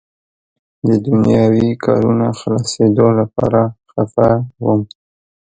د 0.87 0.89
دنیاوي 1.05 1.67
کارونو 1.85 2.27
خلاصېدو 2.39 3.07
لپاره 3.19 3.61
خفه 3.91 4.29
وم. 4.63 4.81